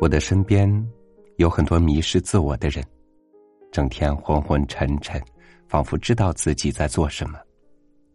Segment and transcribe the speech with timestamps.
[0.00, 0.70] 我的身边
[1.36, 2.82] 有很多迷失自我的人，
[3.70, 5.20] 整天昏昏沉沉，
[5.66, 7.38] 仿佛知道自己在做什么，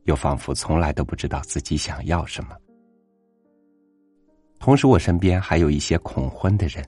[0.05, 2.55] 又仿佛从来都不知道自己想要什么。
[4.59, 6.84] 同时，我身边还有一些恐婚的人，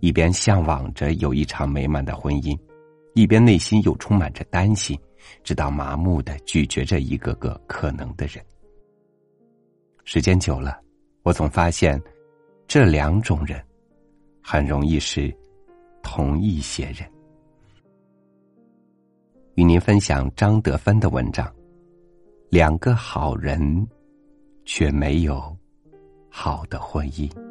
[0.00, 2.56] 一边向往着有一场美满的婚姻，
[3.14, 4.98] 一边内心又充满着担心，
[5.42, 8.44] 直到麻木的拒绝着一个个可能的人。
[10.04, 10.78] 时间久了，
[11.22, 12.00] 我总发现，
[12.68, 13.60] 这两种人。
[14.46, 15.34] 很容易是
[16.02, 17.10] 同一些人。
[19.54, 21.50] 与您分享张德芬的文章：
[22.50, 23.88] 两个好人，
[24.66, 25.56] 却没有
[26.28, 27.43] 好的婚姻。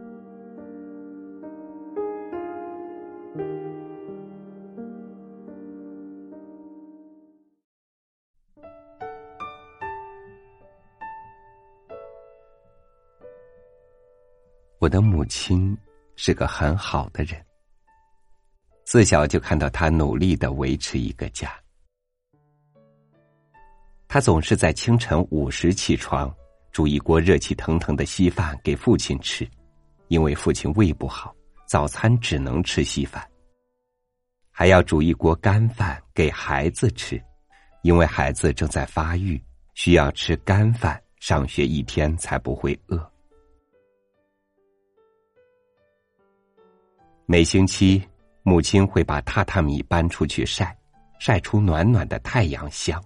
[14.83, 15.77] 我的母亲。
[16.15, 17.43] 是个很好的人，
[18.85, 21.51] 自小就看到他努力的维持一个家。
[24.07, 26.31] 他总是在清晨五时起床，
[26.71, 29.49] 煮一锅热气腾腾的稀饭给父亲吃，
[30.09, 31.33] 因为父亲胃不好，
[31.65, 33.27] 早餐只能吃稀饭。
[34.51, 37.19] 还要煮一锅干饭给孩子吃，
[37.81, 43.12] 因为孩子正在发育，需要吃干饭，上学一天才不会饿。
[47.25, 48.03] 每星期，
[48.43, 50.77] 母亲会把榻榻米搬出去晒，
[51.19, 53.01] 晒出暖暖的太阳香。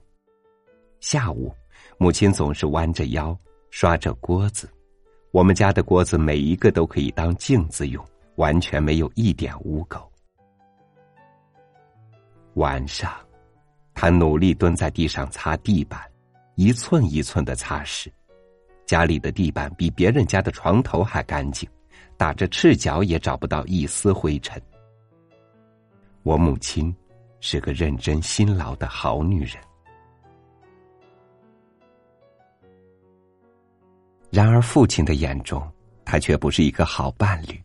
[1.00, 1.54] 下午，
[2.00, 3.38] 母亲总是弯着腰
[3.70, 4.68] 刷着锅子。
[5.30, 8.04] 我们家的锅子每一个都可以当镜子用，
[8.38, 10.04] 完全没有一点污垢。
[12.56, 13.14] 晚上，
[13.94, 16.02] 他努力蹲在地上擦地板，
[16.56, 18.08] 一寸一寸的擦拭。
[18.88, 21.70] 家里的地板比别人家的床头还干净。
[22.17, 24.61] 打着赤脚也找不到一丝灰尘。
[26.23, 26.94] 我母亲
[27.39, 29.55] 是个认真辛劳的好女人。
[34.29, 35.66] 然而，父亲的眼中，
[36.03, 37.61] 她却不是一个好伴侣。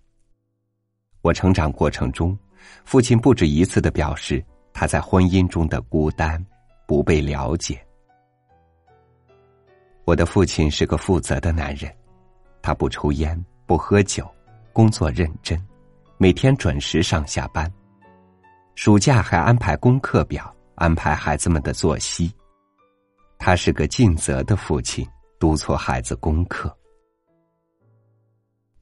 [1.22, 2.38] 我成长过程中，
[2.84, 6.44] 父亲不止一次的表示他在婚姻中的孤单，
[6.86, 7.84] 不被了解。
[10.04, 11.92] 我的父亲是个负责的男人，
[12.60, 14.28] 他不抽烟，不喝酒。
[14.72, 15.60] 工作认真，
[16.16, 17.70] 每天准时上下班。
[18.74, 22.32] 暑假还安排功课表，安排孩子们的作息。
[23.38, 25.06] 他是个尽责的父亲，
[25.38, 26.74] 督促孩子功课。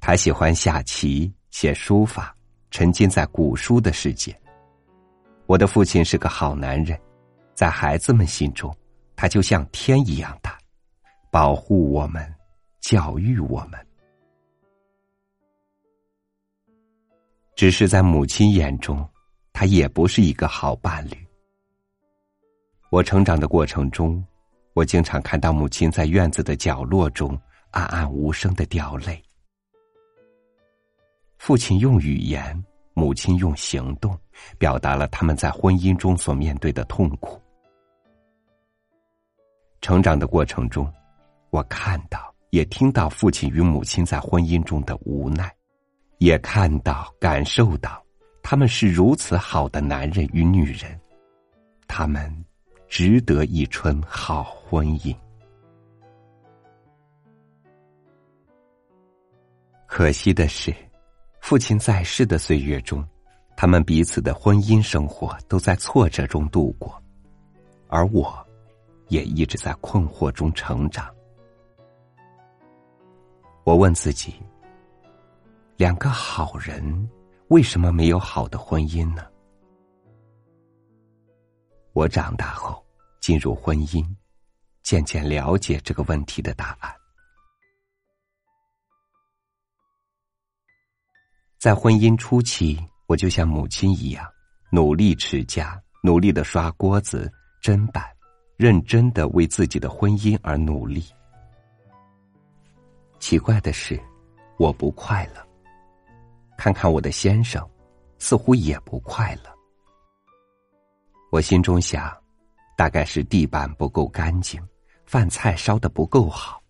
[0.01, 2.35] 他喜欢下棋、写书法，
[2.71, 4.35] 沉浸在古书的世界。
[5.47, 6.99] 我的父亲是个好男人，
[7.55, 8.75] 在孩子们心中，
[9.17, 10.57] 他就像天一样大，
[11.33, 12.33] 保护我们，
[12.81, 13.90] 教育我们。
[17.61, 19.07] 只是在母亲眼中，
[19.53, 21.29] 他也不是一个好伴侣。
[22.89, 24.25] 我成长的过程中，
[24.73, 27.39] 我经常看到母亲在院子的角落中
[27.73, 29.23] 暗暗无声的掉泪。
[31.37, 34.19] 父亲用语言，母亲用行动，
[34.57, 37.39] 表达了他们在婚姻中所面对的痛苦。
[39.83, 40.91] 成长的过程中，
[41.51, 45.55] 我看到也听到父亲与母亲在婚姻中的无奈。
[46.21, 48.05] 也看到、感受到，
[48.43, 51.01] 他们是如此好的男人与女人，
[51.89, 52.31] 他们
[52.89, 55.17] 值得一春好婚姻。
[59.87, 60.75] 可惜的是，
[61.41, 63.03] 父亲在世的岁月中，
[63.57, 67.03] 他们彼此的婚姻生活都在挫折中度过，
[67.89, 68.47] 而我，
[69.09, 71.09] 也一直在困惑中成长。
[73.65, 74.35] 我问自己。
[75.81, 77.11] 两个好人
[77.49, 79.25] 为什么没有好的婚姻呢？
[81.95, 82.85] 我长大后
[83.19, 84.07] 进入婚姻，
[84.83, 86.95] 渐渐了解这个问题的答案。
[91.57, 94.31] 在婚姻初期，我就像母亲一样，
[94.71, 98.05] 努力持家，努力的刷锅子、砧板，
[98.59, 101.03] 认真的为自己的婚姻而努力。
[103.19, 103.99] 奇怪的是，
[104.59, 105.50] 我不快乐。
[106.61, 107.67] 看看我的先生，
[108.19, 109.51] 似乎也不快乐。
[111.33, 112.15] 我心中想，
[112.77, 114.63] 大概是地板不够干净，
[115.07, 116.63] 饭菜烧的不够好。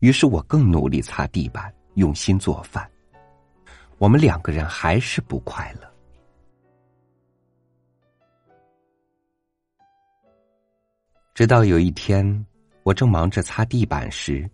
[0.00, 2.86] 于是我更努力擦地板，用心做饭。
[3.96, 5.90] 我们两个人还是不快乐。
[11.32, 12.46] 直到有一天，
[12.82, 14.46] 我正忙着擦地板时，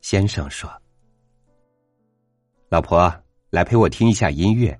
[0.00, 0.72] 先生说
[2.70, 3.14] ：“老婆，
[3.54, 4.76] 来陪我听一下音乐。”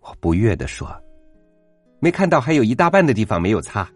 [0.00, 0.88] 我不悦的说
[2.00, 3.86] ：“没看到还有一大半的地方没有擦。”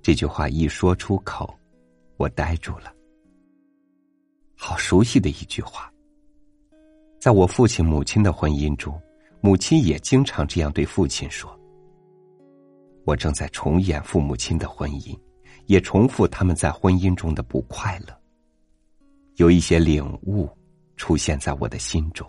[0.00, 1.52] 这句话一说出口，
[2.16, 2.94] 我呆住了。
[4.56, 5.92] 好熟悉的一句话，
[7.20, 8.98] 在我父亲母亲的婚姻中，
[9.40, 11.58] 母亲也经常这样对父亲说。
[13.04, 15.18] 我正在重演父母亲的婚姻，
[15.68, 18.18] 也重复他们在婚姻中的不快乐。
[19.36, 20.48] 有一些领悟
[20.96, 22.26] 出现在我的心中。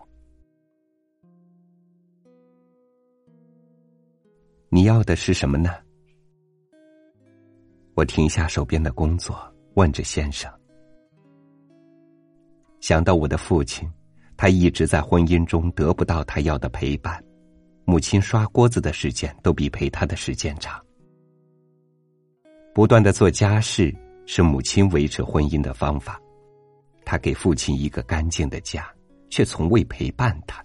[4.69, 5.73] 你要的是什么呢？
[7.95, 9.35] 我停下手边的工作，
[9.73, 10.51] 问着先生。
[12.81, 13.89] 想到我的父亲，
[14.35, 17.23] 他一直在婚姻中得不到他要的陪伴，
[17.85, 20.79] 母亲刷锅子的时间都比陪他的时间长。
[22.79, 23.93] 不断的做家事
[24.25, 26.17] 是母亲维持婚姻的方法，
[27.03, 28.89] 她给父亲一个干净的家，
[29.29, 30.63] 却从未陪伴他。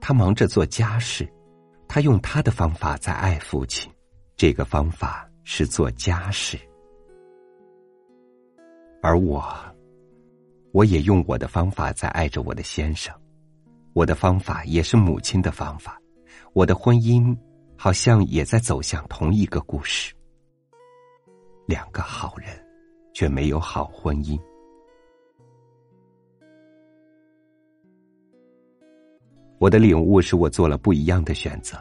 [0.00, 1.28] 他忙着做家事，
[1.88, 3.90] 他用他的方法在爱父亲，
[4.36, 6.56] 这个方法是做家事，
[9.02, 9.44] 而我。
[10.70, 13.12] 我也用我的方法在爱着我的先生，
[13.92, 16.00] 我的方法也是母亲的方法，
[16.52, 17.36] 我的婚姻
[17.76, 20.14] 好像也在走向同一个故事。
[21.70, 22.48] 两个好人，
[23.14, 24.36] 却没有好婚姻。
[29.60, 31.78] 我的领悟是我做了不一样的选择，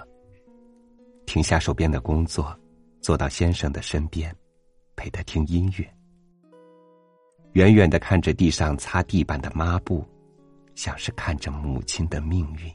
[1.26, 2.56] 停下手边的工作，
[3.02, 4.32] 坐到先生的身边，
[4.96, 5.92] 陪他听音乐。
[7.54, 10.06] 远远的看着地上擦地板的抹布，
[10.76, 12.72] 像是看着母亲的命运。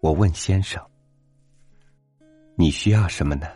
[0.00, 0.78] 我问先生
[2.62, 3.48] ：“你需要什么呢？”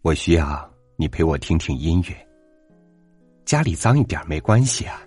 [0.00, 2.28] 我需要你陪我听听音乐。
[3.44, 4.98] 家里脏一点没关系啊，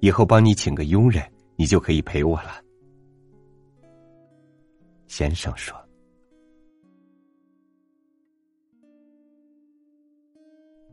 [0.00, 2.62] 以后帮你请个佣人，你就可以陪我了。
[5.08, 5.76] 先生说。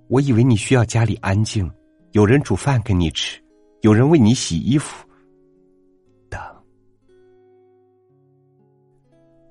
[0.07, 1.71] 我以为你需要家里安静，
[2.13, 3.39] 有人煮饭给你吃，
[3.81, 5.07] 有人为你洗衣服。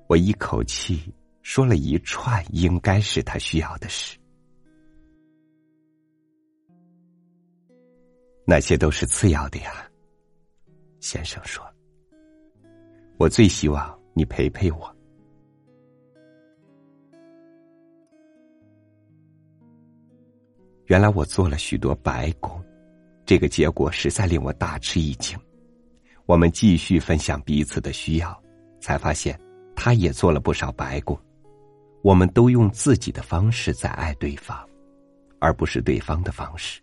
[0.09, 1.13] 我一口气
[1.43, 4.17] 说了一串应该是他需要的事，
[8.43, 9.87] 那些都是次要的呀。
[10.99, 11.63] 先生说
[13.19, 14.95] ：“我最希望你陪陪我。”
[20.87, 22.59] 原来我做了许多白工，
[23.27, 25.37] 这个结果实在令我大吃一惊。
[26.25, 28.43] 我们继续分享彼此的需要，
[28.81, 29.39] 才发现
[29.81, 31.17] 他也做了不少白工。
[32.01, 34.67] 我们都用自己的方式在爱对方，
[35.39, 36.81] 而不是对方的方式。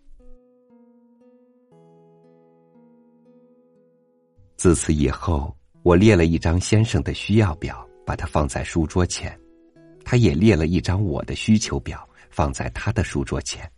[4.55, 9.31] 自此以后，我列了一张先生的需要表，把它放在书桌前；
[10.03, 13.71] 他也列了一张我的需求表，放在他的书桌前。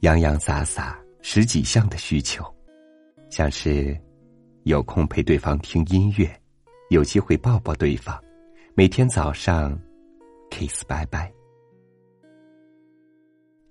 [0.00, 2.44] 洋洋洒洒十几项的需求，
[3.28, 4.00] 像是
[4.62, 6.39] 有空陪对方听音乐，
[6.90, 8.20] 有机会抱抱对方，
[8.74, 9.78] 每天早上
[10.50, 11.32] kiss 拜拜。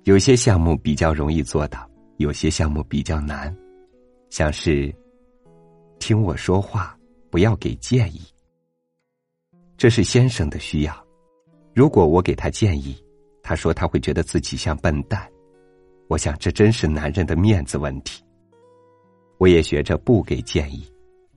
[0.05, 1.85] 有些项目比较容易做到，
[2.15, 3.53] 有些项目比较难，
[4.29, 4.93] 像是
[5.99, 6.97] 听我说话，
[7.29, 8.21] 不要给建议。
[9.75, 11.05] 这是先生的需要，
[11.75, 12.95] 如果我给他建议，
[13.43, 15.29] 他说他会觉得自己像笨蛋。
[16.07, 18.23] 我想，这真是男人的面子问题。
[19.39, 20.89] 我也学着不给建议，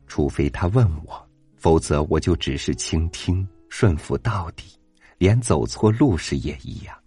[0.07, 1.29] 除非他问我，
[1.63, 4.65] 否则我就只是倾听，顺服到底，
[5.17, 6.99] 连走错路时也一样。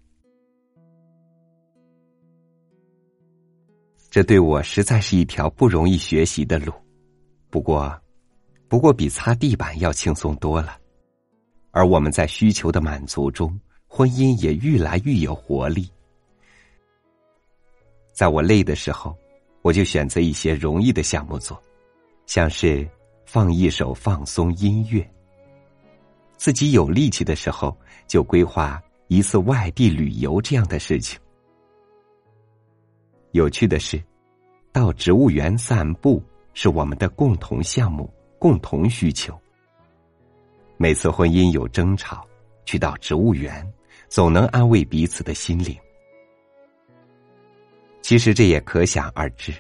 [4.10, 6.72] 这对我实在是一条不容易学习的路，
[7.50, 8.02] 不过，
[8.70, 10.78] 不过比擦地板要轻松多了。
[11.72, 15.90] 而我们在需求的满足中，婚姻也愈来愈有活力。
[18.14, 19.14] 在我累的时候，
[19.62, 21.62] 我就选择一些容易的项目做，
[22.26, 22.90] 像是
[23.26, 25.06] 放一首放松音乐。
[26.38, 27.76] 自己有力气的时候，
[28.08, 31.20] 就规划一次外地旅游这样的事情。
[33.32, 34.02] 有趣的是，
[34.72, 39.38] 到植物园散步是我们的共同项目、共同需求。
[40.78, 42.26] 每次婚姻有争吵，
[42.66, 43.66] 去到植物园，
[44.08, 45.76] 总能安慰彼此的心灵。
[48.02, 49.54] 其实这也可想而知，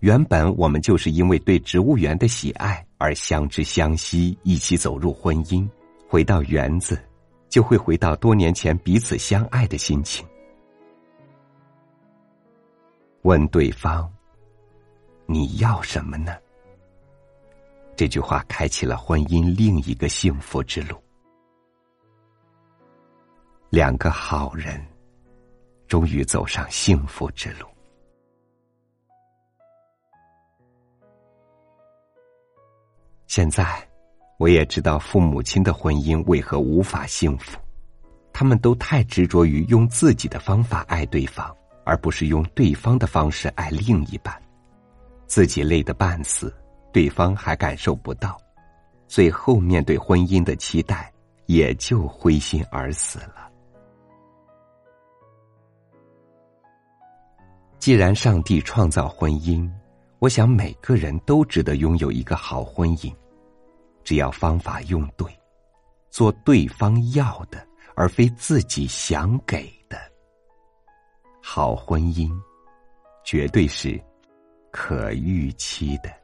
[0.00, 5.68] 原本我们就是因为对植物园的喜爱而相知相惜，一起走入婚姻。
[6.08, 6.96] 回到园子，
[7.48, 10.24] 就会回到多年前彼此相爱的心情。
[13.22, 14.08] 问对方
[15.26, 16.36] ：“你要什么呢？”
[17.96, 20.96] 这句话开启了婚姻另一个幸福之路。
[23.68, 24.80] 两个好人，
[25.88, 27.66] 终于走上幸福之路。
[33.34, 33.82] 现在，
[34.36, 37.58] 我也知道父母亲的婚姻为何无法幸福，
[38.30, 41.50] 他们都太执着于用自己的方法爱对方，
[41.82, 44.38] 而不是用对方的方式爱另一半，
[45.24, 46.54] 自己累得半死，
[46.92, 48.36] 对方还感受不到，
[49.08, 51.10] 最后面对婚姻的期待
[51.46, 53.48] 也就灰心而死了。
[57.78, 59.66] 既然上帝创造婚姻，
[60.18, 63.10] 我想每个人都值得拥有一个好婚姻。
[64.04, 65.26] 只要方法用对，
[66.10, 69.98] 做对方要的，而非自己想给的，
[71.42, 72.30] 好婚姻
[73.24, 74.00] 绝对是
[74.70, 76.21] 可预期的。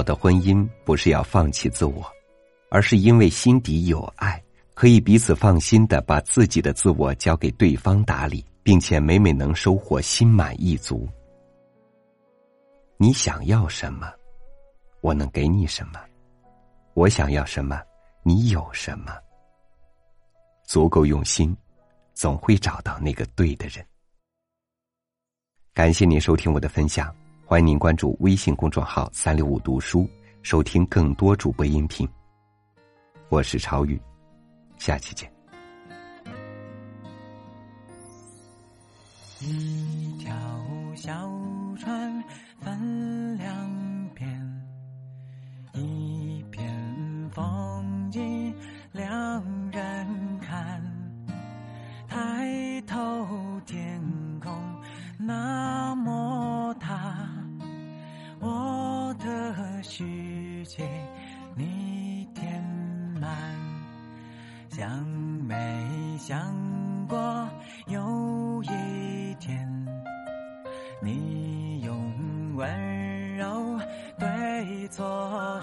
[0.00, 2.02] 好的婚姻不是要放弃自我，
[2.70, 4.42] 而是因为心底有爱，
[4.72, 11.06] 可以彼此放心的把自己的自我交给对方打理，并且每每能收获心满意足。
[12.96, 14.10] 你想要什么，
[15.02, 16.00] 我能给你什么；
[16.94, 17.78] 我想要什么，
[18.22, 19.12] 你有什么。
[20.64, 21.54] 足够用心，
[22.14, 23.84] 总会找到那个对的人。
[25.74, 27.14] 感谢您收听我的分享。
[27.50, 30.08] 欢迎您关注微信公众号“三六五读书”，
[30.40, 32.08] 收听更多主播音频。
[33.28, 34.00] 我是超宇，
[34.78, 35.28] 下期见。
[39.40, 40.32] 一条
[40.94, 41.28] 小
[41.76, 42.24] 船
[42.60, 42.78] 翻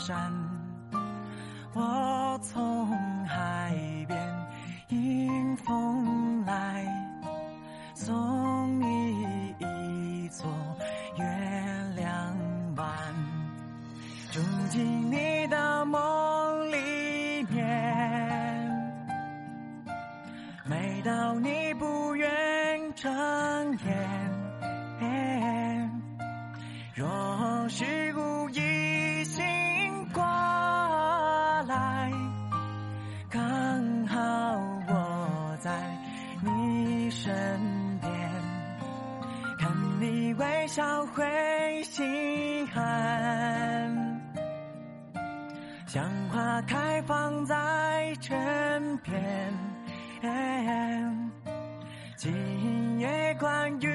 [0.07, 0.31] 山，
[1.73, 2.87] 我从
[3.25, 3.75] 海
[4.07, 4.17] 边
[4.87, 6.85] 迎风来，
[7.93, 10.49] 送你一座
[11.17, 11.25] 月
[11.97, 12.33] 亮
[12.77, 12.87] 湾。
[14.31, 18.95] 住进你的梦里面，
[20.63, 23.11] 美到你不愿睁
[23.85, 24.26] 眼。
[40.77, 44.21] 找回心寒。
[45.87, 49.51] 像花开放在枕边，
[52.15, 53.86] 今夜关于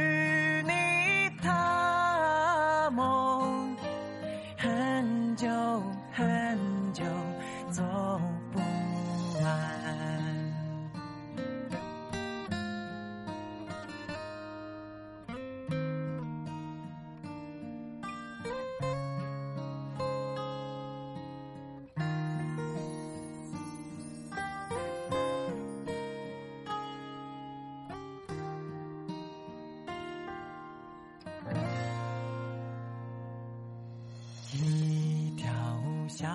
[36.15, 36.29] 小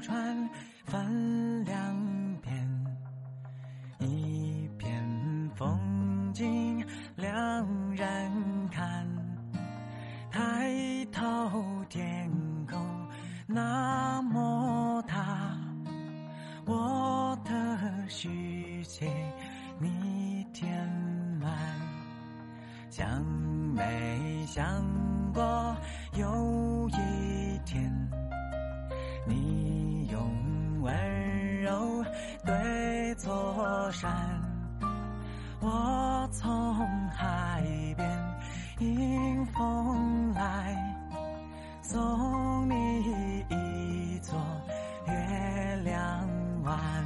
[0.00, 0.50] 船
[0.84, 1.76] 分两
[2.42, 2.84] 边，
[4.00, 5.78] 一片风
[6.34, 7.32] 景两
[7.94, 9.06] 人看。
[10.28, 12.28] 抬头天
[12.68, 12.80] 空
[13.46, 15.56] 那么大，
[16.66, 18.28] 我的世
[18.88, 19.08] 界
[19.78, 20.68] 你填
[21.40, 21.48] 满。
[22.90, 23.24] 想
[23.72, 24.84] 没想
[25.32, 25.76] 过
[26.14, 27.88] 有一天？
[29.24, 30.20] 你用
[30.82, 32.04] 温柔
[32.44, 34.10] 堆座山，
[35.60, 37.62] 我从海
[37.96, 38.08] 边
[38.80, 40.76] 迎风来，
[41.82, 44.36] 送你一座
[45.06, 46.28] 月亮
[46.64, 47.04] 湾，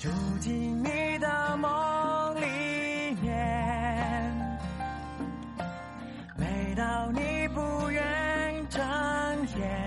[0.00, 0.08] 住
[0.40, 4.32] 进你的梦里面。
[6.36, 8.82] 每到你不愿睁
[9.58, 9.83] 眼，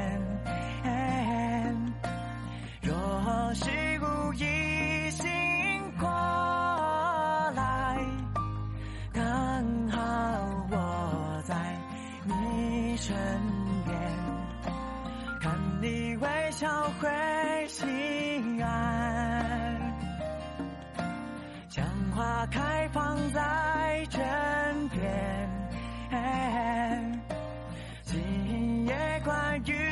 [29.66, 29.87] 夜